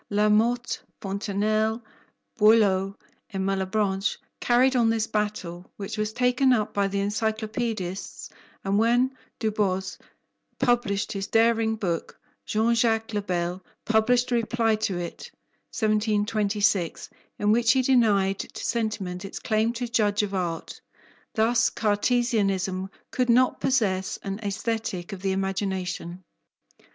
[0.09, 1.79] La Motte, Fontenelle,
[2.35, 2.95] Boileau,
[3.29, 8.31] and Malebranche carried on this battle, which was taken up by the Encyclopaedists,
[8.63, 9.99] and when Du Bos
[10.57, 15.29] published his daring book, Jean Jacques le Bel published a reply to it
[15.69, 17.07] (1726),
[17.37, 20.81] in which he denied to sentiment its claim to judge of art.
[21.35, 26.23] Thus Cartesianism could not possess an Aesthetic of the imagination.